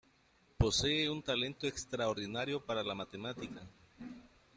Posee 0.57 1.11
un 1.11 1.21
talento 1.21 1.67
extraordinario 1.67 2.59
para 2.65 2.81
la 2.81 2.95
matemática. 2.95 3.61